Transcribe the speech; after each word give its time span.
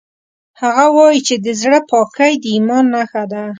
هغه 0.61 0.85
وایي 0.97 1.19
چې 1.27 1.35
د 1.45 1.47
زړه 1.61 1.79
پاکۍ 1.89 2.33
د 2.39 2.45
ایمان 2.55 2.85
نښه 2.93 3.23
ده 3.31 3.43